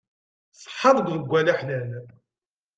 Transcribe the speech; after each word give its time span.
Ṣṣeḥa 0.59 0.89
deg 0.97 1.07
uḍeggal 1.07 1.47
aḥlal. 1.53 1.89